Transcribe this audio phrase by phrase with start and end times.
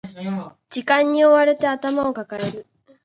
[0.71, 2.65] 時間に追われて頭を抱える